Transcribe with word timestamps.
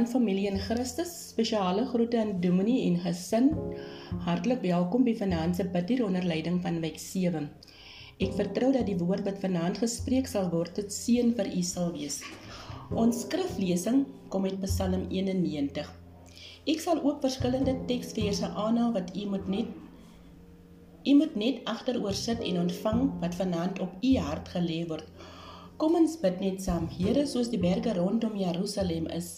vanaand 0.00 0.16
familie 0.16 0.48
in 0.48 0.58
Christus, 0.58 1.10
spesiale 1.28 1.84
groete 1.86 2.16
aan 2.18 2.40
Dominee 2.40 2.86
en 2.86 2.94
gesin. 3.02 3.50
Hartlik 4.24 4.62
welkom 4.64 5.02
by 5.04 5.12
vanaand 5.18 5.56
se 5.56 5.66
bidtier 5.68 6.06
onder 6.06 6.24
leiding 6.24 6.56
van 6.62 6.78
week 6.80 6.96
7. 6.98 7.50
Ek 8.16 8.32
vertrou 8.32 8.70
dat 8.72 8.86
die 8.88 8.96
woord 8.96 9.26
wat 9.28 9.42
vanaand 9.42 9.76
gespreek 9.82 10.30
sal 10.30 10.48
word 10.54 10.72
tot 10.78 10.88
seën 10.88 11.34
vir 11.36 11.50
u 11.52 11.60
sal 11.60 11.92
wees. 11.92 12.22
Ons 12.96 13.26
skriflesing 13.26 14.06
kom 14.32 14.48
uit 14.48 14.56
Psalm 14.64 15.04
91. 15.10 15.92
Ek 16.64 16.80
sal 16.80 17.02
ook 17.04 17.20
verskillende 17.20 17.76
teksverse 17.90 18.48
aanhaal 18.56 18.96
wat 18.96 19.12
u 19.12 19.26
moet 19.34 19.52
net 19.52 19.68
u 21.04 21.16
moet 21.16 21.36
net 21.36 21.60
agteroor 21.68 22.16
sit 22.16 22.40
en 22.40 22.62
ontvang 22.64 23.04
wat 23.20 23.36
vanaand 23.36 23.84
op 23.84 24.00
u 24.00 24.16
hart 24.16 24.48
gelê 24.56 24.80
word. 24.88 25.04
Kom 25.80 25.94
ons 25.96 26.18
bid 26.20 26.42
net 26.44 26.58
saam. 26.60 26.90
Here, 26.92 27.22
soos 27.24 27.48
die 27.48 27.58
berge 27.60 27.94
rondom 27.96 28.34
Jerusalem 28.36 29.06
is, 29.16 29.28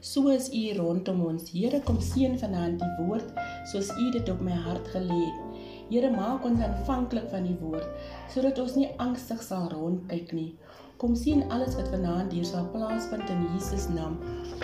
so 0.00 0.30
is 0.32 0.46
U 0.48 0.62
rondom 0.78 1.18
ons. 1.26 1.50
Here, 1.52 1.82
kom 1.84 1.98
seën 2.00 2.38
vanaand 2.40 2.78
die 2.80 2.92
woord 2.96 3.34
soos 3.68 3.90
U 4.00 4.06
dit 4.14 4.30
op 4.32 4.40
my 4.40 4.56
hart 4.56 4.88
gelê 4.94 5.18
het. 5.20 5.58
Here, 5.90 6.08
maak 6.14 6.46
ons 6.48 6.62
aanvanklik 6.64 7.26
van 7.28 7.44
die 7.44 7.58
woord 7.60 7.84
sodat 8.32 8.62
ons 8.62 8.78
nie 8.80 8.88
angstig 9.04 9.44
sal 9.44 9.68
rondkyk 9.74 10.32
nie. 10.32 10.54
Kom 11.02 11.12
sien 11.18 11.44
alles 11.52 11.76
wat 11.76 11.92
vanaand 11.92 12.32
hier 12.32 12.48
sal 12.48 12.70
plaasvind 12.72 13.28
in 13.34 13.44
Jesus 13.50 13.84
naam. 13.92 14.16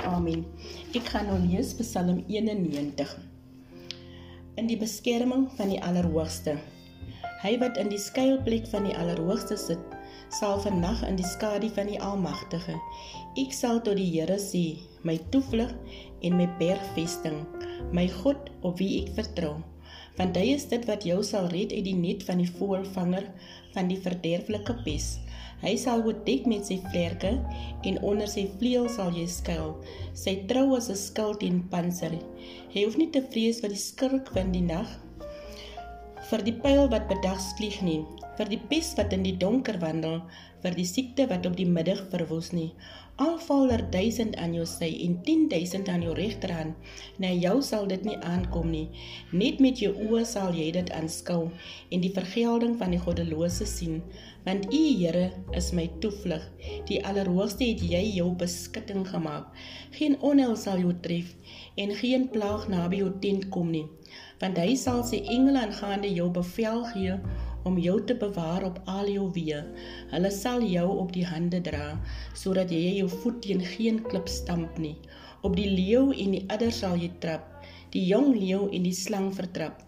Amen. 0.08 0.46
Ek 0.96 1.12
gaan 1.12 1.28
nou 1.28 1.36
lees 1.44 1.74
Psalm 1.82 2.24
91. 2.24 3.12
In 4.56 4.72
die 4.72 4.80
beskerming 4.80 5.44
van 5.60 5.76
die 5.76 5.82
Allerhoogste. 5.84 6.56
Hy 7.44 7.58
wat 7.60 7.76
in 7.76 7.92
die 7.92 8.00
skuilplek 8.00 8.64
van 8.72 8.88
die 8.88 8.96
Allerhoogste 8.96 9.60
sit, 9.60 9.97
sal 10.34 10.58
vannag 10.60 11.00
in 11.08 11.16
die 11.16 11.26
skadu 11.26 11.70
van 11.72 11.88
die 11.88 12.00
Almagtige. 12.04 12.76
Ek 13.40 13.54
sal 13.56 13.80
tot 13.84 13.96
die 13.96 14.08
Here 14.10 14.36
sê, 14.42 14.78
my 15.06 15.16
toevlug 15.32 15.72
en 16.26 16.36
my 16.36 16.46
bergvesting, 16.60 17.40
my 17.96 18.06
God 18.20 18.50
op 18.60 18.76
wie 18.82 19.02
ek 19.02 19.14
vertrou. 19.16 19.56
Want 20.18 20.36
hy 20.36 20.50
is 20.56 20.66
dit 20.68 20.84
wat 20.90 21.06
jou 21.06 21.22
sal 21.24 21.48
red 21.52 21.72
uit 21.72 21.86
die 21.86 21.96
net 21.96 22.26
van 22.26 22.42
die 22.42 22.50
voëlvanger 22.58 23.30
van 23.76 23.88
die 23.88 24.00
verderflike 24.02 24.76
pes. 24.84 25.16
Hy 25.62 25.74
sal 25.80 26.04
jou 26.06 26.12
dek 26.26 26.46
met 26.50 26.68
sy 26.68 26.76
vlerke 26.90 27.32
en 27.88 28.00
onder 28.06 28.28
sy 28.30 28.46
vleuel 28.60 28.86
sal 28.92 29.14
jy 29.14 29.26
skuil. 29.30 29.74
Sy 30.14 30.36
trou 30.50 30.76
is 30.76 30.90
'n 30.90 30.98
skild 30.98 31.40
teen 31.40 31.62
panser. 31.72 32.14
Hy 32.74 32.84
hoef 32.84 32.98
nie 32.98 33.10
te 33.10 33.22
vrees 33.22 33.60
vir 33.60 33.70
die 33.70 33.84
skurk 33.88 34.34
van 34.34 34.52
die 34.52 34.62
nag 34.62 34.98
vir 36.30 36.44
die 36.44 36.56
pyl 36.64 36.86
wat 36.92 37.08
bedags 37.10 37.52
vlieg 37.58 37.82
nie 37.82 38.02
vir 38.38 38.50
die 38.52 38.60
pes 38.70 38.92
wat 38.98 39.14
in 39.16 39.24
die 39.26 39.34
donker 39.34 39.80
wandel, 39.82 40.20
vir 40.62 40.74
die 40.78 40.86
siekte 40.86 41.26
wat 41.30 41.46
op 41.48 41.56
die 41.58 41.66
middag 41.66 42.04
verwoes 42.12 42.52
nie. 42.54 42.70
Al 43.18 43.34
val 43.42 43.72
er 43.74 43.82
duisend 43.90 44.36
aan 44.38 44.52
jou 44.54 44.66
sy 44.70 44.92
en 45.02 45.16
tien 45.26 45.48
duisend 45.50 45.88
aan 45.90 46.04
jou 46.06 46.12
rechterhand, 46.14 46.76
na 47.18 47.32
jou 47.34 47.56
sal 47.66 47.88
dit 47.90 48.04
nie 48.06 48.14
aankom 48.22 48.70
nie. 48.70 48.84
Net 49.34 49.58
met 49.64 49.82
jou 49.82 49.90
oor 50.06 50.22
sal 50.28 50.54
jy 50.54 50.68
dit 50.76 50.92
aanskou 50.94 51.40
en 51.48 52.04
die 52.04 52.12
vergelding 52.14 52.76
van 52.78 52.94
die 52.94 53.02
godeloose 53.02 53.66
sien, 53.66 54.04
want 54.46 54.70
u 54.70 54.82
Heere 55.00 55.32
is 55.58 55.72
my 55.74 55.88
toevlug. 56.02 56.46
Die 56.86 57.02
allerhoogste 57.02 57.66
het 57.66 57.82
jy 57.82 58.04
jou 58.20 58.30
beskitting 58.38 59.02
gemaakt. 59.10 59.50
Geen 59.98 60.14
onheil 60.22 60.54
sal 60.56 60.78
jou 60.84 60.94
tref 61.02 61.34
en 61.74 61.98
geen 61.98 62.30
plaag 62.30 62.70
na 62.70 62.86
by 62.86 63.02
jou 63.02 63.10
tent 63.22 63.50
kom 63.50 63.74
nie, 63.74 63.88
want 64.40 64.58
hy 64.58 64.74
sal 64.78 65.02
sy 65.06 65.20
engel 65.34 65.58
aangaande 65.60 66.10
jou 66.14 66.28
bevel 66.34 66.84
gee 66.92 67.16
om 67.68 67.78
jou 67.82 67.96
te 68.06 68.14
bewaar 68.16 68.64
op 68.68 68.78
al 68.86 69.08
jou 69.10 69.26
weë. 69.34 69.60
Hulle 70.12 70.30
sal 70.34 70.62
jou 70.64 70.86
op 71.02 71.12
die 71.16 71.26
hande 71.26 71.60
dra 71.64 71.96
sodat 72.38 72.72
jy 72.72 72.98
jou 73.00 73.08
voet 73.20 73.40
teen 73.44 73.64
geen 73.74 74.00
klip 74.08 74.30
stamp 74.30 74.78
nie. 74.78 74.96
Op 75.46 75.56
die 75.58 75.68
leeu 75.70 76.08
en 76.14 76.34
die 76.36 76.44
adder 76.54 76.72
sal 76.74 76.96
jy 76.98 77.10
trap, 77.22 77.44
die 77.94 78.04
jong 78.10 78.32
leeu 78.36 78.66
en 78.74 78.86
die 78.86 78.94
slang 78.96 79.30
vertrap. 79.34 79.84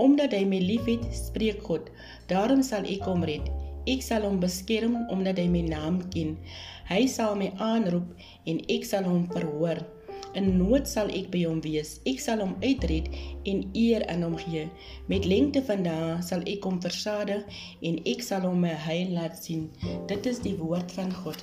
Omdat 0.00 0.32
hy 0.34 0.42
my 0.48 0.58
liefhet, 0.58 1.04
spreek 1.14 1.60
God, 1.62 1.90
daarom 2.30 2.64
sal 2.66 2.86
ek 2.88 3.04
hom 3.06 3.22
red. 3.26 3.46
Ek 3.86 4.00
sal 4.02 4.24
hom 4.24 4.40
beskerm 4.42 4.96
omdat 5.12 5.38
hy 5.38 5.44
my 5.52 5.60
naam 5.68 6.00
ken. 6.14 6.38
Hy 6.88 7.04
sal 7.10 7.36
my 7.38 7.52
aanroep 7.62 8.08
en 8.48 8.62
ek 8.72 8.88
sal 8.88 9.06
hom 9.06 9.28
verhoor. 9.30 9.84
In 10.34 10.56
nood 10.58 10.88
sal 10.90 11.10
ek 11.14 11.28
by 11.30 11.44
hom 11.46 11.60
wees. 11.62 11.98
Ek 12.10 12.18
sal 12.22 12.40
hom 12.42 12.56
uitred 12.62 13.06
en 13.46 13.60
eer 13.78 14.02
aan 14.10 14.24
hom 14.26 14.34
gee. 14.40 14.64
Met 15.10 15.28
lengte 15.30 15.62
van 15.68 15.84
dae 15.86 16.16
sal 16.26 16.42
ek 16.50 16.66
hom 16.66 16.80
versadig 16.82 17.44
en 17.86 18.00
ek 18.10 18.24
sal 18.26 18.48
hom 18.48 18.64
my 18.66 18.74
heil 18.88 19.14
laat 19.14 19.38
sien. 19.38 19.68
Dit 20.10 20.26
is 20.26 20.42
die 20.42 20.56
woord 20.58 20.90
van 20.98 21.14
God. 21.22 21.38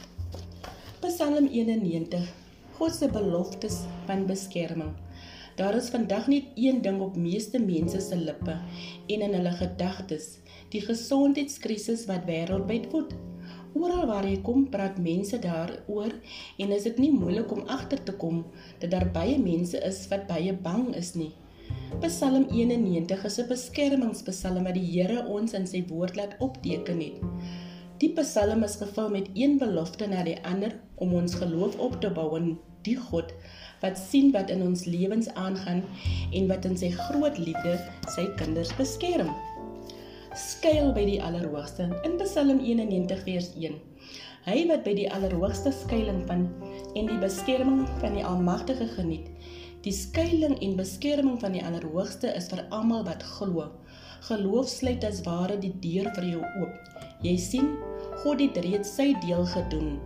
Psalm 1.06 1.48
91. 1.48 2.28
God 2.82 2.98
se 2.98 3.08
beloftes 3.14 3.82
van 4.10 4.28
beskerming. 4.28 4.92
Daar 5.56 5.76
is 5.76 5.90
vandag 5.94 6.28
net 6.28 6.52
een 6.56 6.82
ding 6.82 7.00
op 7.02 7.16
meeste 7.16 7.60
mense 7.60 8.00
se 8.02 8.18
lippe 8.18 8.60
en 9.08 9.22
in 9.22 9.34
hulle 9.36 9.52
gedagtes, 9.60 10.38
die 10.74 10.82
gesondheidskrisis 10.84 12.08
wat 12.12 12.26
wêreldwyd 12.28 12.88
woed. 12.92 13.16
Oral 13.72 14.04
waar 14.10 14.26
jy 14.28 14.42
kom, 14.44 14.66
praat 14.68 14.98
mense 15.00 15.38
daaroor 15.40 16.12
en 16.60 16.74
is 16.76 16.88
dit 16.90 16.98
nie 17.00 17.12
moeilik 17.16 17.52
om 17.56 17.64
agter 17.72 18.02
te 18.04 18.16
kom 18.24 18.42
dat 18.82 18.92
daar 18.92 19.08
baie 19.14 19.38
mense 19.40 19.80
is 19.88 20.02
wat 20.12 20.28
baie 20.28 20.52
bang 20.66 20.90
is 21.00 21.14
nie. 21.16 21.32
Psalm 22.04 22.50
91 22.52 23.24
is 23.30 23.40
'n 23.40 23.48
beskermingspsalm 23.48 24.68
wat 24.68 24.76
die 24.76 24.90
Here 24.92 25.24
ons 25.38 25.54
in 25.54 25.68
sy 25.68 25.86
woord 25.88 26.16
laat 26.16 26.36
opteken 26.40 27.00
het. 27.00 27.22
Die 28.00 28.12
psalm 28.18 28.64
is 28.64 28.76
gevul 28.76 29.10
met 29.10 29.30
een 29.36 29.58
belofte 29.58 30.08
na 30.08 30.24
die 30.24 30.40
ander 30.44 30.76
om 30.96 31.14
ons 31.14 31.36
geloof 31.36 31.80
op 31.80 32.02
te 32.02 32.10
bou 32.10 32.36
in 32.38 32.58
die 32.84 32.98
God 32.98 33.34
wat 33.82 33.98
sien 33.98 34.32
wat 34.32 34.50
in 34.50 34.62
ons 34.62 34.86
lewens 34.86 35.30
aangaan 35.34 35.84
en 36.34 36.48
wat 36.48 36.66
in 36.66 36.78
sy 36.78 36.92
groot 36.92 37.38
liefde 37.38 37.80
sy 38.16 38.28
kinders 38.42 38.76
beskerm 38.76 39.32
skuil 40.38 40.94
by 40.96 41.02
die 41.04 41.20
Allerhoogste 41.20 41.90
in 42.08 42.14
Psalm 42.22 42.62
91 42.64 43.24
vers 43.26 43.50
1. 43.60 43.74
Hy 44.46 44.60
wat 44.70 44.86
by 44.86 44.94
die 44.96 45.10
Allerhoogste 45.12 45.74
skuilings 45.76 46.24
van 46.30 46.46
en 46.96 47.10
die 47.10 47.18
beskerming 47.20 47.82
van 48.00 48.16
die 48.16 48.24
Almagtige 48.24 48.88
geniet. 48.96 49.28
Die 49.84 49.92
skuilings 49.92 50.62
en 50.64 50.78
beskerming 50.80 51.36
van 51.42 51.58
die 51.58 51.64
Allerhoogste 51.66 52.32
is 52.38 52.48
vir 52.48 52.64
almal 52.72 53.04
wat 53.10 53.26
glo. 53.36 53.68
Geloof 54.30 54.70
sluit 54.72 55.04
as 55.04 55.20
ware 55.28 55.58
die 55.60 55.74
deur 55.84 56.08
vir 56.16 56.30
jou 56.30 56.42
oop. 56.62 56.80
Jy 57.26 57.36
sien, 57.42 57.68
God 58.24 58.40
het 58.40 58.62
reeds 58.64 58.96
sy 58.96 59.12
deel 59.26 59.44
gedoen. 59.52 60.00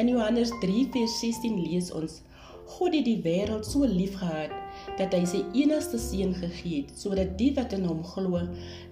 In 0.00 0.08
Johannes 0.08 0.54
3 0.62 0.86
vers 0.96 1.20
16 1.20 1.60
lees 1.66 1.92
ons: 1.92 2.22
God 2.68 2.92
het 2.92 3.06
die 3.06 3.20
wêreld 3.24 3.64
so 3.64 3.86
liefgehad 3.88 4.52
dat 4.98 5.14
hy 5.16 5.22
sy 5.28 5.38
enigste 5.56 5.98
seun 6.02 6.34
gegee 6.36 6.82
het 6.82 6.90
sodat 7.00 7.30
die 7.40 7.50
wat 7.56 7.72
in 7.76 7.86
hom 7.88 8.02
glo 8.04 8.42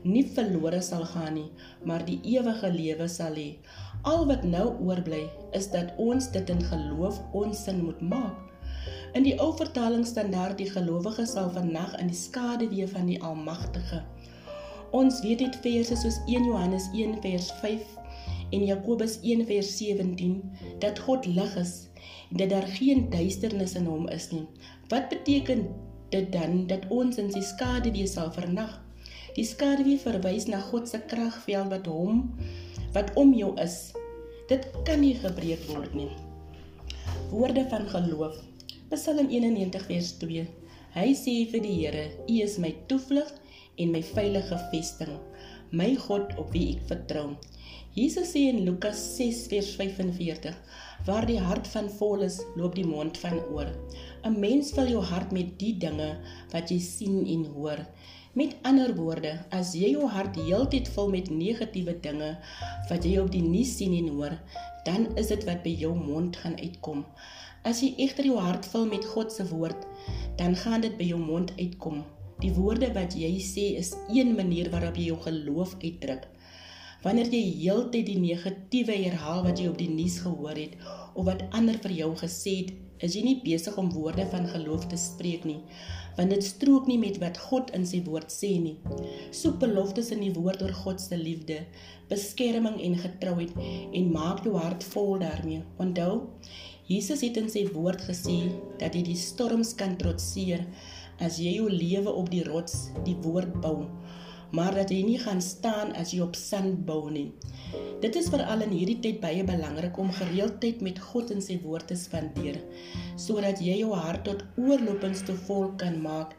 nie 0.04 0.24
verlore 0.36 0.80
sal 0.84 1.04
gaan 1.10 1.36
nie, 1.36 1.50
maar 1.84 2.04
die 2.06 2.16
ewige 2.36 2.70
lewe 2.72 3.08
sal 3.12 3.36
hê. 3.36 3.58
Al 4.08 4.24
wat 4.30 4.46
nou 4.48 4.70
oorbly 4.86 5.26
is 5.58 5.68
dat 5.74 5.92
ons 6.02 6.30
dit 6.32 6.52
in 6.54 6.62
geloof 6.70 7.20
ons 7.36 7.64
sin 7.68 7.82
moet 7.84 8.00
maak. 8.00 8.38
In 9.16 9.26
die 9.28 9.36
ou 9.40 9.50
vertaling 9.56 10.06
staan 10.08 10.32
daar 10.32 10.54
die 10.56 10.68
gelowige 10.70 11.26
sal 11.28 11.50
vannag 11.52 11.98
in 12.00 12.08
die 12.12 12.16
skaduwee 12.16 12.88
van 12.90 13.10
die 13.12 13.20
Almagtige. 13.22 14.02
Ons 14.96 15.20
weet 15.24 15.42
dit 15.44 15.60
verse 15.64 15.98
soos 16.00 16.18
1 16.24 16.48
Johannes 16.48 16.88
1 16.94 17.20
vers 17.24 17.50
5 17.60 17.96
en 18.56 18.64
Jakobus 18.64 19.18
1 19.22 19.44
vers 19.48 19.76
17 19.78 20.40
dat 20.80 21.00
God 21.04 21.26
lig 21.26 21.56
is 21.60 21.85
dat 22.30 22.50
daar 22.50 22.66
geen 22.78 23.10
duisternis 23.10 23.74
in 23.78 23.86
hom 23.90 24.08
is 24.08 24.30
nie. 24.32 24.46
Wat 24.88 25.08
beteken 25.08 25.66
dit 26.10 26.32
dan 26.32 26.66
dat 26.66 26.86
ons 26.88 27.18
in 27.18 27.30
sy 27.32 27.42
skaduwee 27.42 28.06
sal 28.10 28.32
vernag? 28.34 28.74
Die 29.36 29.44
skaduwee 29.44 30.00
verwys 30.00 30.46
na 30.50 30.60
God 30.70 30.88
se 30.88 31.02
kragveld 31.10 31.72
wat 31.74 31.88
hom 31.90 32.22
wat 32.96 33.12
om 33.20 33.34
jou 33.36 33.52
is. 33.60 33.92
Dit 34.48 34.68
kan 34.88 35.02
nie 35.02 35.16
gebreek 35.18 35.64
word 35.68 35.94
nie. 35.94 36.10
Woorde 37.30 37.66
van 37.68 37.88
geloof. 37.90 38.38
Psalm 38.92 39.28
91 39.28 39.88
vers 39.90 40.12
2. 40.22 40.46
Hy 40.96 41.08
sê 41.18 41.34
vir 41.50 41.60
die 41.64 41.74
Here: 41.80 42.04
U 42.24 42.36
is 42.44 42.56
my 42.62 42.70
toevlug 42.88 43.28
en 43.82 43.90
my 43.92 44.00
veilige 44.14 44.56
vesting, 44.70 45.16
my 45.70 45.90
God 46.06 46.32
op 46.40 46.54
wie 46.54 46.76
ek 46.76 46.86
vertrou. 46.88 47.34
Jesus 47.96 48.34
sê 48.34 48.40
in 48.52 48.58
Lukas 48.66 48.98
6 49.16 49.46
vers 49.48 49.68
45: 49.74 50.56
Waar 51.06 51.24
die 51.24 51.38
hart 51.40 51.68
van 51.72 51.86
vol 51.88 52.26
is, 52.26 52.34
loop 52.60 52.74
die 52.76 52.84
mond 52.84 53.16
van 53.22 53.38
oor. 53.54 53.70
'n 54.28 54.34
Mens 54.42 54.72
vul 54.76 54.90
jou 54.90 55.04
hart 55.12 55.32
met 55.32 55.54
die 55.62 55.72
dinge 55.84 56.08
wat 56.52 56.72
jy 56.74 56.76
sien 56.86 57.22
en 57.34 57.46
hoor. 57.54 57.80
Met 58.36 58.52
ander 58.68 58.92
woorde, 58.98 59.32
as 59.60 59.72
jy 59.80 59.94
jou 59.94 60.10
hart 60.16 60.36
heeltyd 60.36 60.92
vul 60.98 61.08
met 61.14 61.32
negatiewe 61.38 61.96
dinge 62.08 62.30
wat 62.90 63.08
jy 63.08 63.16
op 63.24 63.32
die 63.32 63.42
nuus 63.46 63.72
sien 63.78 63.96
en 64.02 64.12
hoor, 64.18 64.36
dan 64.84 65.08
is 65.16 65.32
dit 65.32 65.48
wat 65.48 65.64
by 65.64 65.72
jou 65.86 65.94
mond 65.96 66.36
gaan 66.36 66.60
uitkom. 66.60 67.06
As 67.64 67.80
jy 67.80 67.94
egter 67.96 68.28
jou 68.28 68.36
hart 68.36 68.68
vul 68.74 68.84
met 68.92 69.08
God 69.14 69.32
se 69.32 69.48
woord, 69.56 69.88
dan 70.36 70.52
gaan 70.66 70.84
dit 70.84 71.00
by 71.00 71.08
jou 71.14 71.22
mond 71.32 71.56
uitkom. 71.56 72.04
Die 72.44 72.52
woorde 72.60 72.92
wat 72.92 73.16
jy 73.16 73.38
sê 73.40 73.70
is 73.80 73.96
een 74.12 74.36
manier 74.36 74.68
waarop 74.68 75.00
jy 75.00 75.14
jou 75.14 75.22
geloof 75.30 75.78
uitdruk. 75.80 76.28
Wanneer 77.06 77.28
jy 77.30 77.40
heeltyd 77.60 78.08
die 78.08 78.18
negatiewe 78.18 78.94
herhaal 78.98 79.44
wat 79.44 79.60
jy 79.62 79.68
op 79.70 79.76
die 79.78 79.92
nuus 79.92 80.16
gehoor 80.24 80.58
het 80.58 80.72
of 81.14 81.28
wat 81.28 81.44
ander 81.54 81.76
vir 81.84 81.92
jou 81.94 82.08
gesê 82.18 82.54
het, 82.56 82.72
is 83.06 83.14
jy 83.14 83.22
nie 83.22 83.34
besig 83.44 83.76
om 83.78 83.92
woorde 83.94 84.24
van 84.32 84.48
geloof 84.50 84.88
te 84.90 84.98
spreek 84.98 85.44
nie, 85.46 85.60
want 86.16 86.34
dit 86.34 86.42
strook 86.42 86.88
nie 86.90 86.96
met 86.98 87.20
wat 87.22 87.38
God 87.44 87.70
in 87.78 87.86
sy 87.86 88.00
woord 88.08 88.34
sê 88.34 88.50
nie. 88.58 88.74
Soek 89.30 89.60
beloftes 89.62 90.10
in 90.16 90.24
die 90.24 90.32
woord 90.34 90.64
oor 90.66 90.74
God 90.80 91.04
se 91.04 91.14
liefde, 91.20 91.60
beskerming 92.10 92.80
en 92.88 92.98
getrouheid 93.04 93.54
en 93.60 94.10
maak 94.10 94.42
jou 94.42 94.56
hart 94.58 94.82
vol 94.96 95.20
daarmee. 95.22 95.62
Onthou, 95.78 96.24
Jesus 96.90 97.22
het 97.22 97.38
in 97.38 97.46
sy 97.52 97.68
woord 97.70 98.02
gesê 98.08 98.40
dat 98.82 98.98
jy 98.98 99.06
die 99.12 99.20
storms 99.20 99.76
kan 99.78 99.94
trotseer 100.00 100.66
as 101.22 101.38
jy 101.38 101.54
jou 101.60 101.70
lewe 101.70 102.10
op 102.10 102.34
die 102.34 102.42
rots, 102.50 102.88
die 103.06 103.14
woord 103.22 103.60
bou 103.62 103.84
maar 104.54 104.74
dat 104.74 104.90
jy 104.90 105.02
nie 105.06 105.18
gaan 105.18 105.40
staan 105.42 105.92
as 105.98 106.12
jy 106.14 106.20
op 106.24 106.36
sand 106.38 106.84
bou 106.86 107.10
nie. 107.10 107.32
Dit 108.02 108.16
is 108.20 108.28
veral 108.30 108.62
in 108.66 108.74
hierdie 108.76 108.98
tyd 109.02 109.20
baie 109.22 109.44
belangrik 109.46 109.98
om 109.98 110.12
gereeld 110.14 110.60
tyd 110.62 110.82
met 110.84 111.00
God 111.02 111.32
en 111.34 111.42
sy 111.42 111.58
woord 111.64 111.88
te 111.90 111.96
spandeer, 111.98 112.60
sodat 113.20 113.62
jy 113.64 113.80
jou 113.80 113.94
hart 113.96 114.26
tot 114.28 114.44
oorlopings 114.60 115.24
te 115.26 115.34
vol 115.46 115.72
kan 115.80 115.98
maak 116.02 116.36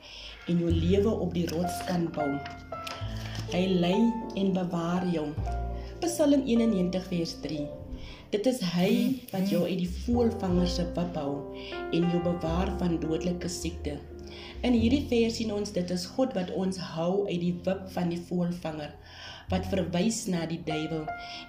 en 0.48 0.62
jou 0.64 0.72
lewe 0.72 1.12
op 1.12 1.34
die 1.36 1.48
rots 1.52 1.82
kan 1.90 2.08
bou. 2.16 2.30
Hy 3.52 3.66
lei 3.82 3.98
en 4.40 4.54
bewaar 4.56 5.08
jou. 5.12 5.30
Psalm 6.04 6.44
91 6.46 7.10
vers 7.10 7.36
3. 7.44 7.66
Dit 8.32 8.48
is 8.50 8.60
hy 8.76 8.92
wat 9.32 9.48
jou 9.48 9.64
uit 9.64 9.80
die 9.86 9.94
voëlvangers 10.04 10.78
se 10.80 10.84
wip 10.98 11.16
hou 11.16 11.56
en 11.96 12.10
jou 12.12 12.20
bewaar 12.26 12.74
van 12.82 13.00
dodelike 13.00 13.50
siekte. 13.52 13.96
In 14.62 14.74
hierdie 14.74 15.06
vers 15.10 15.38
sien 15.40 15.52
ons 15.54 15.72
dit 15.72 15.92
is 15.92 16.06
God 16.18 16.34
wat 16.34 16.52
ons 16.52 16.78
hou 16.96 17.28
uit 17.28 17.42
die 17.42 17.56
wip 17.66 17.88
van 17.96 18.10
die 18.10 18.22
voëlvanger 18.30 18.94
wat 19.52 19.68
verwys 19.72 20.26
na 20.32 20.46
die 20.50 20.60
duiwel 20.68 21.06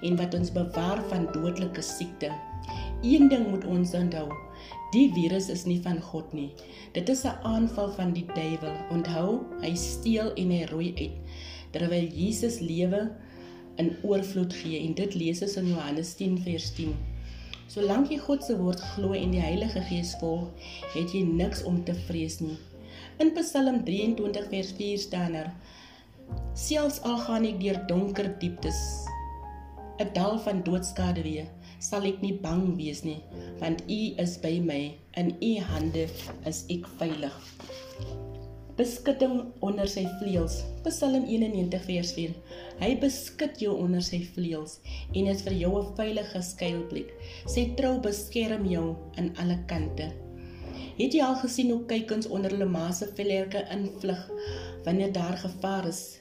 en 0.06 0.19
wat 0.20 0.34
ons 0.38 0.52
bewaar 0.54 1.00
van 1.10 1.26
dodelike 1.34 1.82
siekte. 1.82 2.30
Een 3.02 3.28
ding 3.30 3.48
moet 3.50 3.66
ons 3.66 3.94
onthou. 3.94 4.28
Die 4.94 5.08
virus 5.14 5.48
is 5.52 5.64
nie 5.66 5.78
van 5.82 6.00
God 6.02 6.32
nie. 6.34 6.50
Dit 6.94 7.08
is 7.08 7.25
'n 7.25 7.38
aanval 7.42 7.90
van 7.98 8.12
die 8.12 8.26
duiwel. 8.34 8.75
Onthou, 8.90 9.44
hy 9.60 9.75
steel 9.75 10.32
en 10.34 10.50
hy 10.50 10.64
roei 10.70 10.94
uit. 10.96 11.16
Terwyl 11.70 12.06
Jesus 12.06 12.60
lewe 12.60 13.10
in 13.76 13.96
oorvloed 14.02 14.52
gee 14.52 14.86
en 14.86 14.94
dit 14.94 15.14
lees 15.14 15.42
ons 15.42 15.56
in 15.56 15.69
Johannes 15.69 16.14
10 16.14 16.38
vers 16.38 16.70
10. 16.75 16.94
Solank 17.69 18.09
jy 18.09 18.17
God 18.25 18.44
se 18.44 18.55
woord 18.56 18.81
glo 18.94 19.12
en 19.12 19.35
die 19.35 19.43
Heilige 19.44 19.82
Gees 19.91 20.15
volg, 20.23 20.49
het 20.94 21.12
jy 21.12 21.20
niks 21.29 21.61
om 21.69 21.82
te 21.85 21.93
vrees 22.06 22.38
nie. 22.41 22.56
In 23.20 23.35
Psalm 23.37 23.82
23 23.85 24.49
vers 24.49 24.70
4 24.79 25.03
staan 25.03 25.37
er: 25.37 25.50
Selfs 26.56 27.03
al 27.05 27.19
gaan 27.26 27.44
ek 27.44 27.61
deur 27.61 27.82
donker 27.91 28.31
dieptes, 28.41 28.81
'n 30.00 30.09
dal 30.17 30.41
van 30.47 30.65
doodskade 30.65 31.23
weer, 31.29 31.53
sal 31.79 32.09
ek 32.09 32.23
nie 32.25 32.35
bang 32.47 32.65
wees 32.81 33.05
nie, 33.05 33.20
want 33.61 33.85
U 33.85 34.00
is 34.25 34.38
by 34.41 34.56
my, 34.64 34.81
in 35.21 35.37
U 35.43 35.53
hande 35.73 36.09
is 36.47 36.64
ek 36.73 36.88
veilig. 36.97 37.37
Beskutting 38.78 39.40
onder 39.66 39.88
sy 39.90 40.04
vleuels. 40.20 40.60
Psalm 40.84 41.25
91 41.26 41.80
vers 41.82 42.12
4. 42.14 42.34
Hy 42.78 42.90
beskut 43.02 43.56
jou 43.58 43.72
onder 43.75 44.04
sy 44.06 44.20
vleuels 44.36 44.76
en 45.19 45.30
is 45.32 45.40
vir 45.42 45.56
jou 45.58 45.70
'n 45.80 45.96
veilige 45.96 46.42
skuilplek. 46.48 47.08
Sy 47.54 47.64
trou 47.80 47.96
beskerm 48.04 48.69
jou 48.70 48.84
aan 49.19 49.32
alle 49.42 49.58
kante. 49.72 50.06
Het 51.00 51.12
jy 51.19 51.25
al 51.26 51.34
gesien 51.42 51.72
hoe 51.75 51.86
kuikens 51.90 52.30
onder 52.30 52.54
hulle 52.54 52.70
ma 52.70 52.92
se 52.92 53.10
vellerke 53.19 53.64
invlug 53.78 54.22
wanneer 54.84 55.12
daar 55.12 55.36
gevaar 55.36 55.88
is? 55.88 56.20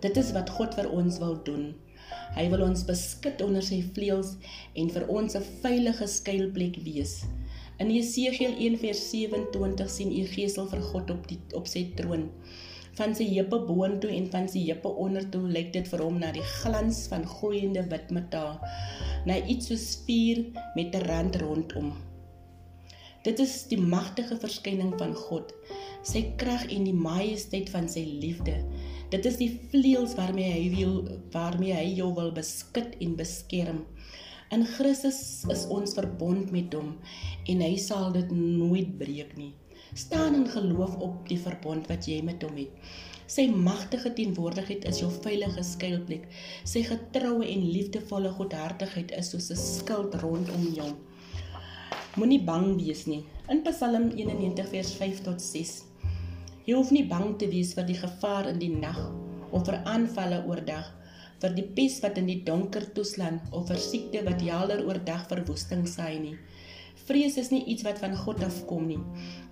Dit 0.00 0.16
is 0.16 0.32
wat 0.32 0.50
God 0.50 0.74
vir 0.80 0.88
ons 0.90 1.18
wil 1.18 1.36
doen. 1.44 1.74
Hy 2.38 2.48
wil 2.48 2.62
ons 2.62 2.86
beskud 2.88 3.42
onder 3.42 3.62
sy 3.62 3.82
vleuels 3.82 4.36
en 4.74 4.88
vir 4.96 5.08
ons 5.08 5.36
'n 5.36 5.44
veilige 5.60 6.06
skuilplek 6.06 6.80
wees. 6.88 7.24
In 7.78 7.92
Jesegiel 7.94 8.56
1:27 8.58 9.86
sien 9.86 10.10
u 10.10 10.24
gesel 10.26 10.66
vir 10.66 10.80
God 10.82 11.10
op 11.14 11.28
die 11.30 11.38
op 11.54 11.68
sy 11.70 11.84
troon. 11.94 12.24
Van 12.98 13.12
sy 13.14 13.28
heupe 13.30 13.60
boontoe 13.68 14.10
en 14.16 14.26
van 14.32 14.48
sy 14.50 14.64
heupe 14.64 14.90
ondertoe 15.04 15.44
lyk 15.54 15.70
dit 15.76 15.86
vir 15.92 16.02
hom 16.02 16.18
na 16.18 16.32
die 16.34 16.42
glans 16.56 17.04
van 17.12 17.22
gloeiende 17.36 17.84
wit 17.92 18.10
metaal, 18.16 18.58
na 19.30 19.36
iets 19.54 19.70
soos 19.70 19.86
vuur 20.08 20.42
met 20.74 20.90
'n 20.90 21.06
rand 21.06 21.38
rondom. 21.44 21.92
Dit 23.22 23.38
is 23.38 23.54
die 23.70 23.78
magtige 23.78 24.40
verskyning 24.42 24.98
van 24.98 25.14
God, 25.14 25.54
sy 26.02 26.24
krag 26.36 26.66
en 26.74 26.84
die 26.84 26.98
majesteit 27.06 27.70
van 27.70 27.88
sy 27.88 28.02
liefde. 28.02 28.58
Dit 29.10 29.26
is 29.26 29.36
die 29.36 29.52
vleuels 29.70 30.14
waarmee 30.18 30.50
hy 30.50 30.66
wil 30.74 30.94
waarmee 31.30 31.74
hy 31.78 31.94
jou 31.94 32.10
wil 32.14 32.32
beskud 32.32 32.98
en 32.98 33.16
beskerm. 33.16 33.84
In 34.48 34.62
Christus 34.64 35.44
is 35.52 35.66
ons 35.68 35.92
verbond 35.92 36.48
met 36.54 36.72
hom 36.72 36.94
en 37.52 37.58
hy 37.60 37.74
sal 37.84 38.14
dit 38.14 38.30
nooit 38.32 38.94
breek 38.96 39.34
nie. 39.36 39.50
Staan 39.92 40.38
in 40.38 40.46
geloof 40.48 40.94
op 41.04 41.18
die 41.28 41.36
verbond 41.42 41.84
wat 41.92 42.08
jy 42.08 42.22
met 42.24 42.46
hom 42.46 42.56
het. 42.56 42.72
Sy 43.28 43.44
magtige 43.52 44.14
teenwoordigheid 44.16 44.86
is 44.88 45.02
jou 45.02 45.10
veilige 45.12 45.64
skuilplek. 45.68 46.24
Sy 46.64 46.80
getroue 46.88 47.44
en 47.44 47.66
liefdevolle 47.74 48.32
godhartigheid 48.38 49.12
is 49.18 49.34
soos 49.34 49.50
'n 49.52 49.60
skild 49.60 50.16
rondom 50.22 50.64
jou. 50.72 50.88
Moenie 52.16 52.40
bang 52.40 52.80
wees 52.80 53.04
nie. 53.06 53.24
In 53.52 53.60
Psalm 53.68 54.10
91 54.16 54.68
vers 54.72 54.94
5 54.96 55.22
tot 55.28 55.42
6. 55.42 55.82
Jy 56.64 56.74
hoef 56.74 56.90
nie 56.90 57.04
bang 57.04 57.36
te 57.36 57.48
wees 57.48 57.74
vir 57.74 57.84
die 57.84 58.00
gevaar 58.00 58.48
in 58.48 58.58
die 58.58 58.72
nag 58.72 59.12
of 59.50 59.66
vir 59.66 59.82
aanvalle 59.84 60.44
oordag, 60.48 60.97
vir 61.42 61.54
die 61.54 61.66
pes 61.76 62.00
wat 62.02 62.18
in 62.18 62.26
die 62.30 62.40
donker 62.46 62.86
toeslaan 62.94 63.38
of 63.54 63.68
vir 63.70 63.80
siekte 63.82 64.24
wat 64.26 64.42
helder 64.42 64.82
oordag 64.86 65.26
verwoesting 65.30 65.84
saai 65.86 66.18
nie. 66.22 66.36
Vrees 67.08 67.38
is 67.40 67.52
nie 67.54 67.62
iets 67.72 67.86
wat 67.86 68.00
van 68.02 68.16
God 68.20 68.42
afkom 68.44 68.88
nie. 68.90 68.98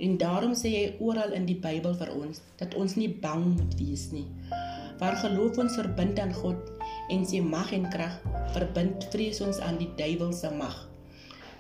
En 0.05 0.19
daarom 0.21 0.53
sê 0.59 0.73
hy 0.75 0.87
oral 1.01 1.33
in 1.39 1.47
die 1.49 1.57
Bybel 1.63 1.95
vir 1.97 2.11
ons 2.13 2.43
dat 2.61 2.75
ons 2.77 2.97
nie 3.01 3.09
bang 3.23 3.47
moet 3.55 3.79
wees 3.79 4.11
nie. 4.13 4.27
Waar 5.01 5.17
geloof 5.23 5.61
ons 5.63 5.79
verbind 5.79 6.19
aan 6.21 6.35
God 6.37 6.73
en 7.13 7.25
sy 7.29 7.41
mag 7.45 7.73
en 7.77 7.87
krag, 7.93 8.19
verbind 8.57 9.07
vrees 9.13 9.41
ons 9.45 9.61
aan 9.65 9.79
die 9.81 9.89
duiwel 9.97 10.35
se 10.37 10.51
mag. 10.53 10.77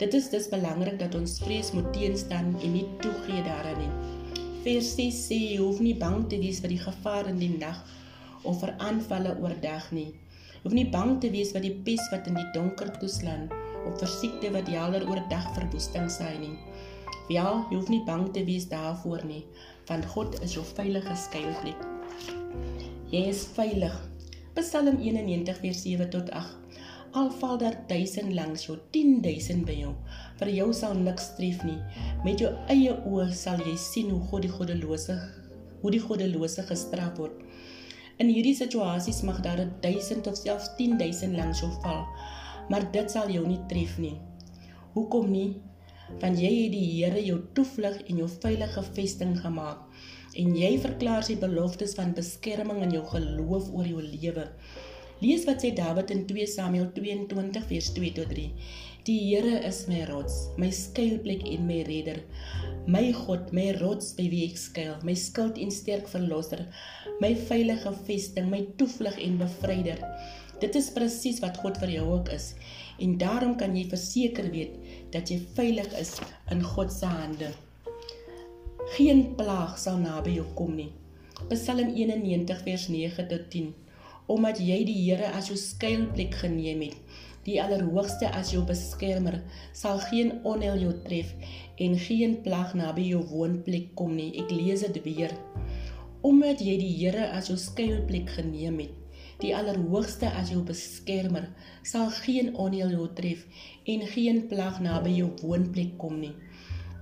Dit 0.00 0.12
is 0.18 0.28
dus 0.32 0.50
belangrik 0.52 0.98
dat 1.00 1.14
ons 1.16 1.38
vrees 1.44 1.72
moet 1.72 1.88
teenstaan 1.96 2.52
en 2.60 2.72
nie 2.74 2.84
toegee 3.00 3.44
daaraan 3.46 3.80
nie. 3.80 3.92
Vers 4.66 4.90
6 4.98 5.20
sê 5.30 5.38
jy 5.38 5.60
hoef 5.62 5.80
nie 5.80 5.94
bang 5.96 6.26
te 6.28 6.40
wees 6.42 6.58
vir 6.60 6.74
die 6.74 6.82
gevaar 6.82 7.30
in 7.30 7.38
die 7.40 7.54
nag 7.54 7.78
of 8.50 8.60
vir 8.62 8.72
aanvalle 8.78 9.36
oordag 9.42 9.90
nie. 9.96 10.08
Hoef 10.62 10.74
nie 10.74 10.86
bang 10.90 11.16
te 11.22 11.30
wees 11.30 11.52
vir 11.54 11.64
die 11.66 11.74
pes 11.86 12.02
wat 12.12 12.26
in 12.30 12.38
die 12.38 12.48
donker 12.54 12.90
toeslaan 13.00 13.46
of 13.86 13.98
vir 14.00 14.10
siekte 14.10 14.50
wat 14.56 14.70
helder 14.72 15.06
oordag 15.10 15.46
verwoesting 15.58 16.10
saai 16.10 16.38
nie. 16.42 16.54
Ja, 17.30 17.46
jy 17.70 17.78
hoef 17.78 17.90
nie 17.92 18.02
bang 18.06 18.28
te 18.34 18.44
wees 18.46 18.68
daarvoor 18.70 19.24
nie, 19.26 19.44
want 19.90 20.06
God 20.14 20.38
is 20.46 20.54
jou 20.58 20.64
veilige 20.76 21.14
skuilplek. 21.26 21.82
Jy 23.12 23.24
is 23.30 23.46
veilig. 23.54 23.94
Psalm 24.56 24.98
91 25.02 25.58
vers 25.62 25.82
7 25.84 26.10
tot 26.14 26.30
8 26.34 26.66
al 27.16 27.30
val 27.40 27.58
daar 27.58 27.76
1000 27.86 28.32
langs 28.34 28.66
jou 28.66 28.76
10000 28.92 29.64
by 29.64 29.76
jou 29.78 29.92
vir 30.40 30.50
jou 30.52 30.66
sal 30.76 30.98
niks 31.00 31.30
tref 31.38 31.62
nie 31.64 31.78
met 32.24 32.42
jou 32.42 32.50
eie 32.72 32.92
oë 33.08 33.30
sal 33.32 33.62
jy 33.64 33.76
sien 33.80 34.10
hoe 34.12 34.20
God 34.30 34.44
die 34.44 34.52
goddelose 34.52 35.16
hoe 35.82 35.92
die 35.94 36.02
goddelose 36.02 36.66
gestraf 36.68 37.16
word 37.20 37.45
in 38.22 38.32
hierdie 38.32 38.56
situasies 38.56 39.22
mag 39.28 39.42
daar 39.44 39.62
1000 39.84 40.26
of 40.30 40.40
selfs 40.40 40.72
10000 40.78 41.36
langs 41.36 41.60
jou 41.64 41.70
val 41.84 42.04
maar 42.68 42.86
dit 42.92 43.10
sal 43.12 43.30
jou 43.30 43.44
nie 43.46 43.60
tref 43.70 43.96
nie. 44.02 44.16
Hoekom 44.96 45.30
nie? 45.30 45.48
Want 46.22 46.38
jy 46.40 46.50
het 46.50 46.74
die 46.74 46.86
Here 46.96 47.22
jou 47.22 47.38
toevlug 47.54 47.98
en 48.06 48.20
jou 48.22 48.28
veilige 48.30 48.82
vesting 48.96 49.34
gemaak 49.42 49.82
en 50.36 50.52
jy 50.58 50.74
verklaar 50.82 51.24
sy 51.24 51.38
beloftes 51.40 51.94
van 51.96 52.12
beskerming 52.16 52.82
in 52.84 52.92
jou 52.98 53.04
geloof 53.08 53.70
oor 53.72 53.86
jou 53.88 54.02
lewe. 54.04 54.44
Lees 55.22 55.46
wat 55.48 55.62
sê 55.64 55.70
Dawid 55.72 56.12
in 56.12 56.26
2 56.28 56.44
Samuel 56.52 56.90
22 56.98 57.64
vers 57.70 57.88
2 57.96 58.12
tot 58.18 58.28
3. 58.34 58.50
Die 59.06 59.20
Here 59.30 59.60
is 59.62 59.84
my 59.86 60.00
rots, 60.08 60.48
my 60.58 60.66
skuilplek 60.74 61.44
en 61.46 61.68
my 61.68 61.84
redder. 61.86 62.16
My 62.90 63.12
God, 63.14 63.52
my 63.54 63.68
rots 63.78 64.08
by 64.18 64.24
wie 64.32 64.40
ek 64.48 64.56
skuil, 64.58 64.96
my 65.06 65.14
skild 65.14 65.60
en 65.62 65.70
sterk 65.70 66.08
verlosser, 66.10 66.64
my 67.22 67.30
veilige 67.46 67.92
vesting, 68.08 68.48
my 68.50 68.64
toevlug 68.80 69.20
en 69.22 69.38
bevryder. 69.44 70.02
Dit 70.58 70.74
is 70.82 70.90
presies 70.90 71.38
wat 71.44 71.62
God 71.62 71.78
vir 71.84 71.94
jou 72.00 72.08
ook 72.16 72.32
is. 72.34 72.48
En 72.98 73.14
daarom 73.22 73.54
kan 73.62 73.78
jy 73.78 73.86
verseker 73.94 74.50
weet 74.50 74.74
dat 75.14 75.30
jy 75.30 75.38
veilig 75.54 75.94
is 76.02 76.16
in 76.50 76.66
God 76.66 76.90
se 76.90 77.06
hande. 77.06 77.54
Geen 78.98 79.28
plaag 79.38 79.78
sal 79.78 80.02
naby 80.02 80.40
jou 80.40 80.50
kom 80.58 80.74
nie. 80.82 80.90
Psalm 81.54 81.94
91 81.94 82.66
vers 82.66 82.90
9 82.90 83.30
tot 83.30 83.50
10 83.54 83.74
omdat 84.26 84.58
jy 84.58 84.80
die 84.86 84.96
Here 85.04 85.30
as 85.38 85.50
jou 85.50 85.56
skuilplek 85.58 86.34
geneem 86.42 86.88
het. 86.88 86.96
Die 87.46 87.60
Allerhoogste 87.62 88.28
as 88.34 88.50
jou 88.54 88.64
beskermer 88.66 89.40
sal 89.72 90.02
geen 90.10 90.34
onheil 90.42 90.80
jou 90.82 90.92
tref 91.06 91.32
en 91.78 91.98
geen 92.08 92.40
plag 92.42 92.74
naby 92.74 93.08
jou 93.12 93.22
woonplek 93.30 93.92
kom 93.94 94.16
nie. 94.18 94.32
Ek 94.42 94.50
lees 94.50 94.82
dit 94.82 95.02
weer. 95.06 95.34
Omdat 96.26 96.60
jy 96.60 96.78
die 96.82 96.94
Here 96.98 97.30
as 97.38 97.52
jou 97.52 97.58
skuilplek 97.60 98.32
geneem 98.34 98.80
het, 98.82 98.94
Die 99.44 99.52
Allerhoogste 99.52 100.30
as 100.40 100.48
jou 100.48 100.62
beskermer 100.64 101.50
sal 101.84 102.06
geen 102.22 102.54
onheil 102.62 102.94
jou 102.94 103.08
tref 103.18 103.42
en 103.92 104.04
geen 104.12 104.38
plag 104.48 104.78
naby 104.80 105.12
jou 105.18 105.28
woonplek 105.42 105.92
kom 106.00 106.16
nie. 106.22 106.32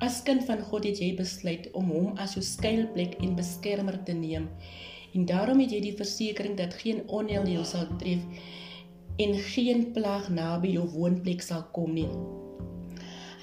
As 0.02 0.18
kind 0.26 0.42
van 0.48 0.64
God 0.70 0.88
het 0.88 0.98
jy 0.98 1.12
besluit 1.20 1.68
om 1.78 1.92
hom 1.94 2.18
as 2.24 2.34
jou 2.34 2.42
skuilplek 2.42 3.14
en 3.22 3.36
beskermer 3.38 4.00
te 4.08 4.16
neem. 4.18 4.48
En 5.14 5.28
daarom 5.30 5.62
het 5.62 5.76
jy 5.76 5.80
die 5.84 5.94
versekering 6.00 6.58
dat 6.58 6.74
geen 6.82 7.04
onheil 7.06 7.46
jou 7.52 7.62
sal 7.70 7.86
tref 8.02 8.26
en 9.16 9.34
geen 9.38 9.92
plag 9.92 10.26
naby 10.28 10.72
jou 10.74 10.86
woonplek 10.90 11.42
sal 11.42 11.62
kom 11.74 11.92
nie. 11.94 12.08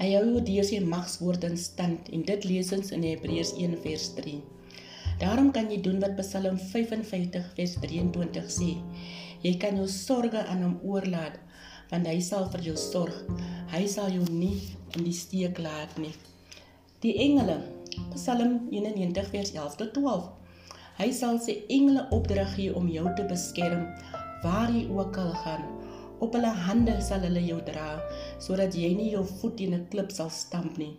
Hy 0.02 0.10
hou 0.18 0.24
jou 0.26 0.42
deur 0.44 0.66
sy 0.68 0.80
magswoord 0.84 1.46
in 1.48 1.60
stand 1.62 2.10
en 2.12 2.26
dit 2.28 2.48
lees 2.50 2.72
ons 2.76 2.92
in 2.96 3.06
Hebreërs 3.06 3.54
1 3.56 3.78
vers 3.84 4.08
3. 4.18 4.40
Daarom 5.22 5.52
kan 5.56 5.70
jy 5.70 5.78
doen 5.86 6.02
wat 6.02 6.18
Psalm 6.18 6.58
55 6.58 7.52
vers 7.56 7.76
23 7.84 8.50
sê. 8.50 8.72
Jy 9.46 9.54
kan 9.62 9.78
jou 9.78 9.88
sorges 9.88 10.50
aan 10.50 10.66
hom 10.66 10.76
oorlaat 10.84 11.38
want 11.92 12.08
hy 12.08 12.18
sal 12.24 12.50
vir 12.52 12.66
jou 12.72 12.76
sorg. 12.80 13.16
Hy 13.72 13.86
sal 13.92 14.12
jou 14.12 14.26
nie 14.32 14.58
in 14.98 15.06
die 15.06 15.16
steek 15.16 15.60
laat 15.62 15.94
nie. 16.00 16.14
Die 17.04 17.14
engele, 17.24 17.60
Psalm 18.16 18.68
91 18.72 19.32
vers 19.32 19.54
11 19.56 19.78
tot 19.80 19.94
12. 20.00 20.28
Hy 21.00 21.10
sal 21.16 21.40
sy 21.44 21.62
engele 21.72 22.08
opdrag 22.16 22.56
gee 22.58 22.74
om 22.76 22.90
jou 22.92 23.08
te 23.18 23.24
beskerm 23.30 23.88
waar 24.42 24.72
jy 24.72 24.88
ook 24.90 25.18
al 25.18 25.34
gaan. 25.44 25.66
Op 26.22 26.34
hulle 26.38 26.54
hande 26.66 26.98
sal 27.02 27.24
hulle 27.26 27.42
jou 27.46 27.60
dra 27.66 28.00
sodat 28.40 28.76
jy 28.78 28.94
nie 28.98 29.12
jou 29.12 29.26
voet 29.42 29.60
in 29.60 29.74
'n 29.74 29.88
klip 29.90 30.12
sal 30.12 30.30
stamp 30.30 30.78
nie. 30.78 30.98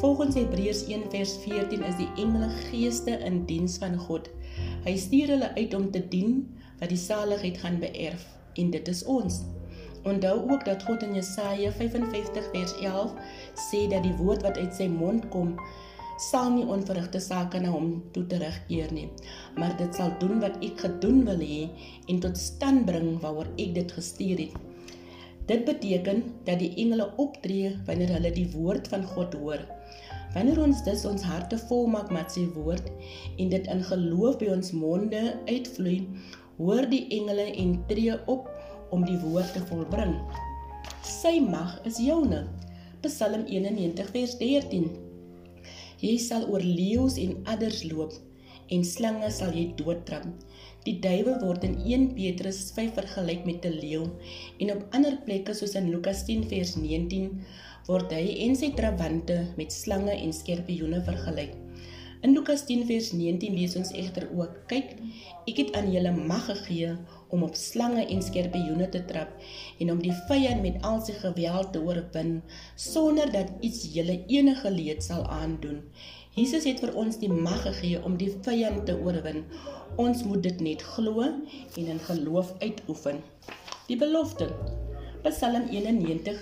Volgens 0.00 0.34
Hebreërs 0.34 0.82
1:14 0.86 1.82
is 1.82 1.96
die 1.96 2.10
engele 2.16 2.48
geeste 2.70 3.10
in 3.10 3.44
diens 3.46 3.78
van 3.78 3.96
God. 3.96 4.28
Hy 4.84 4.96
stuur 4.96 5.28
hulle 5.28 5.54
uit 5.54 5.74
om 5.74 5.90
te 5.90 6.08
dien 6.08 6.56
wat 6.80 6.88
die 6.88 6.98
saligheid 6.98 7.58
gaan 7.58 7.78
beerf 7.78 8.26
en 8.54 8.70
dit 8.70 8.88
is 8.88 9.04
ons. 9.04 9.42
Onthou 10.04 10.50
ook 10.50 10.64
dat 10.64 10.82
God 10.82 11.02
in 11.02 11.14
Jesaja 11.14 11.72
55:11 11.72 13.14
sê 13.54 13.88
dat 13.88 14.02
die 14.02 14.16
woord 14.16 14.42
wat 14.42 14.56
uit 14.56 14.74
sy 14.74 14.86
mond 14.88 15.28
kom 15.28 15.56
sal 16.18 16.50
nie 16.50 16.66
onverrigte 16.66 17.20
sake 17.22 17.60
na 17.62 17.70
hom 17.70 17.90
toe 18.14 18.24
terugkeer 18.30 18.90
nie, 18.94 19.06
maar 19.54 19.76
dit 19.78 19.94
sal 19.94 20.10
doen 20.18 20.40
wat 20.42 20.58
ek 20.66 20.82
gedoen 20.82 21.22
wil 21.28 21.38
hê 21.38 21.68
en 22.10 22.18
tot 22.24 22.40
stand 22.40 22.86
bring 22.88 23.14
waaroor 23.22 23.52
ek 23.54 23.76
dit 23.76 23.94
gestuur 23.94 24.42
het. 24.42 24.56
Dit 25.48 25.64
beteken 25.64 26.24
dat 26.44 26.58
die 26.60 26.74
engele 26.82 27.06
optree 27.22 27.70
wanneer 27.86 28.10
hulle 28.18 28.34
die 28.34 28.48
woord 28.52 28.90
van 28.92 29.06
God 29.14 29.38
hoor. 29.40 29.62
Wanneer 30.34 30.60
ons 30.60 30.82
dus 30.84 31.06
ons 31.08 31.24
harte 31.24 31.56
volmaak 31.70 32.10
met 32.12 32.34
sy 32.34 32.44
woord 32.52 32.90
en 33.38 33.54
dit 33.54 33.70
in 33.72 33.80
geloof 33.88 34.36
by 34.42 34.52
ons 34.58 34.74
monde 34.76 35.22
uitvloei, 35.48 36.02
hoor 36.58 36.90
die 36.90 37.06
engele 37.14 37.48
en 37.54 37.78
tree 37.88 38.18
op 38.28 38.50
om 38.92 39.06
die 39.06 39.16
woord 39.22 39.54
te 39.56 39.64
volbring. 39.70 40.18
Sy 41.06 41.38
mag 41.40 41.78
is 41.88 42.02
joune. 42.02 42.44
Psalm 43.06 43.46
91 43.46 44.10
vers 44.12 44.36
13. 44.42 45.07
Jy 45.98 46.14
sal 46.22 46.44
oor 46.46 46.62
leeu's 46.62 47.16
en 47.18 47.38
adders 47.50 47.84
loop 47.90 48.12
en 48.74 48.84
slange 48.84 49.30
sal 49.34 49.54
jy 49.56 49.64
doodtrap. 49.78 50.26
Die 50.86 50.98
duiwel 51.02 51.40
word 51.42 51.64
in 51.66 51.74
1 51.80 52.04
Petrus 52.14 52.60
5 52.76 52.92
vergelyk 52.98 53.42
met 53.48 53.66
'n 53.66 53.80
leeu 53.82 54.04
en 54.60 54.74
op 54.74 54.84
ander 54.98 55.16
plekke 55.26 55.54
soos 55.54 55.74
in 55.80 55.90
Lukas 55.94 56.22
10 56.28 56.44
vers 56.52 56.76
19 56.76 57.40
word 57.88 58.12
hy 58.12 58.24
en 58.46 58.54
sy 58.60 58.70
trawante 58.78 59.38
met 59.56 59.72
slange 59.72 60.14
en 60.14 60.32
skorpioene 60.32 61.00
vergelyk. 61.10 61.56
In 62.22 62.34
Lukas 62.34 62.64
10 62.66 62.86
vers 62.86 63.12
19 63.12 63.54
lees 63.58 63.76
ons 63.80 63.92
egter 63.92 64.28
ook: 64.38 64.54
"Kyk, 64.70 64.96
ek 65.50 65.56
het 65.56 65.74
aan 65.78 65.92
julle 65.92 66.12
mag 66.12 66.46
gegee 66.46 66.94
om 67.34 67.42
op 67.46 67.56
slange 67.58 68.04
en 68.06 68.22
skorpioene 68.22 68.88
te 68.92 69.00
trap 69.08 69.32
en 69.80 69.90
om 69.94 70.02
die 70.02 70.14
vyand 70.28 70.62
met 70.64 70.78
al 70.86 71.00
sy 71.06 71.16
geweld 71.20 71.72
te 71.74 71.82
oorwin 71.84 72.38
sonder 72.74 73.32
dat 73.32 73.50
iets 73.60 73.84
julle 73.94 74.20
enige 74.26 74.70
leed 74.74 75.04
sal 75.04 75.26
aandoen." 75.40 75.82
Jesus 76.38 76.68
het 76.68 76.78
vir 76.84 76.94
ons 76.94 77.18
die 77.18 77.32
mag 77.32 77.64
gegee 77.66 77.98
om 78.04 78.14
die 78.16 78.30
vyand 78.46 78.84
te 78.86 78.94
oorwin. 78.94 79.42
Ons 79.98 80.22
moet 80.22 80.42
dit 80.42 80.60
net 80.60 80.82
glo 80.94 81.24
en 81.24 81.86
in 81.94 81.98
geloof 81.98 82.52
uitoefen. 82.62 83.18
Die 83.88 83.96
belofte. 83.98 84.46
Psalm 85.24 85.66
91 85.72 86.38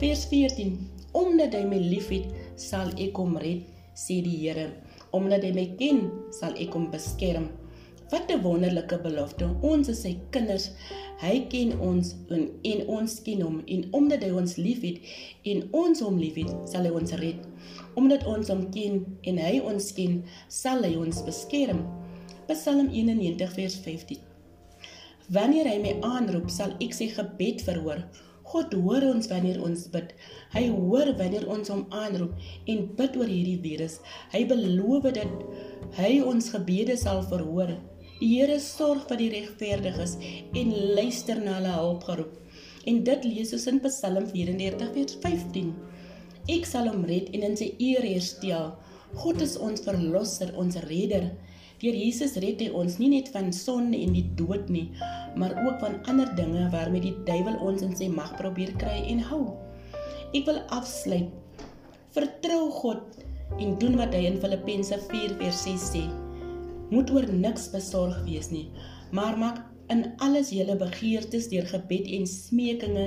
vers 0.00 0.24
14. 0.32 0.74
Omdat 1.12 1.54
hy 1.54 1.62
my 1.70 1.78
liefhet, 1.78 2.26
sal 2.56 2.90
ek 2.98 3.16
hom 3.16 3.38
red, 3.38 3.62
sê 3.94 4.18
die 4.24 4.36
Here 4.42 4.72
omdat 5.10 5.44
hy 5.46 5.52
my 5.56 5.66
ken, 5.78 6.02
sal 6.34 6.56
ek 6.60 6.74
hom 6.76 6.88
beskerm. 6.92 7.48
Wat 8.08 8.30
'n 8.32 8.40
wonderlike 8.42 9.00
belofte. 9.00 9.46
Ons 9.60 9.88
is 9.88 10.00
sy 10.00 10.18
kinders. 10.30 10.70
Hy 11.20 11.46
ken 11.52 11.74
ons 11.80 12.14
en, 12.28 12.44
en 12.62 12.86
ons 12.86 13.22
ken 13.22 13.40
hom 13.40 13.58
en 13.66 13.82
omdat 13.92 14.22
hy 14.24 14.30
ons 14.30 14.54
liefhet 14.56 15.00
en 15.42 15.68
ons 15.72 16.00
hom 16.00 16.16
liefhet, 16.18 16.54
sal 16.70 16.88
hy 16.88 16.92
ons 17.00 17.12
red. 17.20 17.42
Omdat 18.00 18.24
ons 18.26 18.48
hom 18.48 18.62
ken 18.72 19.02
en 19.22 19.40
hy 19.44 19.58
ons 19.60 19.92
ken, 19.92 20.22
sal 20.48 20.86
hy 20.88 20.94
ons 20.96 21.20
beskerm. 21.26 21.82
Psalm 22.48 22.88
91 22.94 23.52
vers 23.58 23.76
15. 23.84 24.24
Wanneer 25.28 25.68
hy 25.68 25.76
my 25.84 25.92
aanroep, 26.00 26.48
sal 26.48 26.72
ek 26.80 26.96
sy 26.96 27.10
gebed 27.12 27.60
verhoor. 27.66 28.06
God 28.48 28.72
hoor 28.72 29.04
ons 29.10 29.28
wanneer 29.28 29.60
ons 29.60 29.84
bid. 29.92 30.14
Hy 30.54 30.64
hoor 30.72 31.12
wanneer 31.20 31.44
ons 31.52 31.68
hom 31.68 31.84
aanroep 31.92 32.32
en 32.72 32.86
bid 32.96 33.20
oor 33.20 33.28
hierdie 33.28 33.60
virus. 33.60 34.00
Hy 34.32 34.46
beloof 34.48 35.10
dat 35.12 35.28
hy 36.00 36.22
ons 36.24 36.48
gebede 36.56 36.96
sal 36.96 37.20
verhoor. 37.28 37.76
Die 38.18 38.32
Here 38.34 38.56
sorg 38.58 39.04
vir 39.06 39.20
die 39.20 39.28
regverdiges 39.30 40.16
en 40.58 40.72
luister 40.96 41.38
na 41.38 41.60
hulle 41.60 41.74
hulpgeroep. 41.76 42.32
En 42.90 42.96
dit 43.06 43.28
lees 43.28 43.52
ons 43.54 43.66
in 43.70 43.78
Psalm 43.84 44.26
34 44.26 44.90
vers 44.96 45.14
15. 45.22 45.68
Ek 46.50 46.66
sal 46.66 46.90
hom 46.90 47.04
red 47.06 47.30
en 47.36 47.46
in 47.46 47.54
sy 47.60 47.68
eer 47.78 48.02
herstel. 48.02 48.72
God 49.22 49.44
is 49.44 49.54
ons 49.62 49.84
verlosser, 49.86 50.50
ons 50.58 50.80
redder. 50.88 51.30
Deur 51.78 51.94
Jesus 51.94 52.34
red 52.42 52.58
hy 52.64 52.72
ons 52.74 52.98
nie 52.98 53.12
net 53.14 53.30
van 53.30 53.52
sonde 53.54 54.00
en 54.02 54.16
die 54.16 54.26
dood 54.34 54.66
nie, 54.66 54.88
maar 55.38 55.54
ook 55.62 55.78
van 55.84 56.00
ander 56.10 56.34
dinge 56.34 56.66
waarmee 56.74 57.06
die 57.06 57.16
duiwel 57.28 57.60
ons 57.62 57.86
in 57.86 57.94
sy 57.94 58.10
mag 58.10 58.34
probeer 58.40 58.74
kry 58.82 58.98
en 59.12 59.22
hou. 59.30 59.44
Ek 60.34 60.42
wil 60.50 60.58
afsluit. 60.74 61.30
Vertrou 62.18 62.64
God 62.82 63.22
en 63.62 63.78
doen 63.78 63.94
wat 64.00 64.10
hy 64.16 64.26
in 64.26 64.42
Filippense 64.42 64.98
4:6 65.06 65.92
sê. 65.92 66.08
Moet 66.88 67.10
oor 67.12 67.26
niks 67.32 67.68
besorg 67.72 68.22
wees 68.24 68.48
nie, 68.50 68.68
maar 69.12 69.36
maak 69.38 69.64
in 69.92 70.04
alles 70.24 70.50
julle 70.52 70.76
begeertes 70.76 71.48
deur 71.48 71.66
gebed 71.68 72.08
en 72.16 72.26
smekinge 72.28 73.06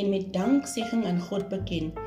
en 0.00 0.10
met 0.12 0.30
danksegging 0.32 1.04
aan 1.08 1.20
God 1.28 1.48
bekend 1.52 1.98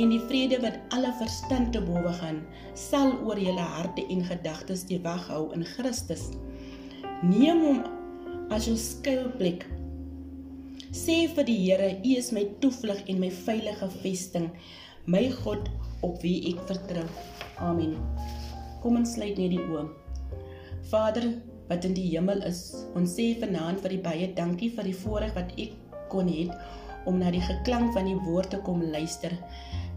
en 0.00 0.12
die 0.12 0.20
vrede 0.28 0.60
wat 0.64 0.78
alle 0.96 1.12
verstand 1.20 1.74
te 1.76 1.82
bowe 1.84 2.12
gaan 2.20 2.40
sal 2.76 3.12
oor 3.26 3.40
julle 3.40 3.66
harte 3.76 4.04
en 4.12 4.24
gedagtes 4.30 4.86
te 4.88 5.00
wag 5.04 5.28
hou 5.32 5.50
in 5.56 5.64
Christus. 5.76 6.30
Neem 7.24 7.62
hom 7.64 7.82
as 8.52 8.68
jou 8.68 8.76
skuilplek. 8.80 9.66
Sê 10.96 11.26
vir 11.36 11.48
die 11.48 11.58
Here 11.66 11.92
u 11.98 12.16
is 12.16 12.32
my 12.32 12.46
toevlug 12.62 13.04
en 13.10 13.20
my 13.20 13.30
veilige 13.44 13.90
vesting. 14.00 14.48
My 15.04 15.26
God 15.42 15.68
op 16.06 16.22
wie 16.24 16.38
ek 16.54 16.64
vertrou. 16.70 17.06
Amen. 17.60 17.96
Kom 18.80 18.96
ons 19.00 19.16
sluit 19.16 19.36
net 19.40 19.52
die 19.56 19.62
oë 19.68 20.05
Vader 20.90 21.28
wat 21.68 21.84
in 21.84 21.94
die 21.96 22.08
hemel 22.12 22.42
is. 22.46 22.60
Ons 22.98 23.16
sê 23.18 23.32
vanaand 23.40 23.82
vir 23.82 23.96
die 23.96 24.02
baie 24.02 24.28
dankie 24.36 24.70
vir 24.74 24.86
die 24.86 24.98
voorreg 25.04 25.34
wat 25.38 25.54
ek 25.58 25.74
kon 26.12 26.30
hê 26.30 26.46
om 27.06 27.18
na 27.22 27.30
die 27.34 27.42
geklank 27.42 27.92
van 27.94 28.08
die 28.10 28.18
woord 28.26 28.52
te 28.54 28.60
kom 28.66 28.82
luister. 28.94 29.34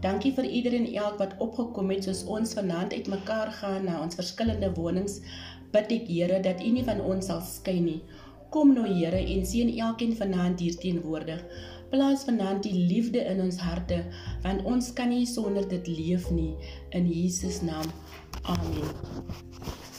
Dankie 0.02 0.32
vir 0.36 0.46
elkeen 0.48 0.88
elk 0.94 1.18
wat 1.20 1.36
opgekom 1.44 1.90
het 1.92 2.06
soos 2.08 2.22
ons 2.36 2.54
vanaand 2.56 2.94
uitmekaar 2.96 3.50
gaan 3.60 3.84
na 3.88 3.98
ons 4.02 4.16
verskillende 4.18 4.70
wonings. 4.78 5.20
Bid 5.74 5.92
ek 5.98 6.08
Here 6.10 6.40
dat 6.42 6.62
U 6.64 6.70
nie 6.76 6.86
van 6.86 7.02
ons 7.04 7.28
sal 7.30 7.42
skei 7.46 7.78
nie. 7.84 8.00
Kom 8.54 8.72
nou 8.74 8.86
Here 8.88 9.20
en 9.20 9.44
seën 9.46 9.74
elkeen 9.76 10.16
vanaand 10.18 10.62
hier 10.64 10.78
teenwoordig. 10.80 11.44
Plaas 11.90 12.24
vanaand 12.26 12.64
die 12.66 12.86
liefde 12.90 13.22
in 13.34 13.42
ons 13.44 13.60
harte 13.66 14.00
want 14.46 14.64
ons 14.64 14.92
kan 14.94 15.12
nie 15.12 15.26
sonder 15.26 15.68
dit 15.68 15.90
leef 15.90 16.30
nie 16.30 16.54
in 16.96 17.10
Jesus 17.10 17.62
naam. 17.66 17.94
Amen. 18.42 19.89